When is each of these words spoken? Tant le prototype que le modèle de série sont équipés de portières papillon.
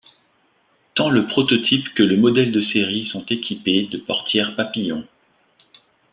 Tant 0.95 1.11
le 1.11 1.27
prototype 1.27 1.93
que 1.93 2.01
le 2.01 2.17
modèle 2.17 2.51
de 2.51 2.63
série 2.73 3.07
sont 3.11 3.23
équipés 3.29 3.83
de 3.91 3.99
portières 3.99 4.55
papillon. 4.55 5.05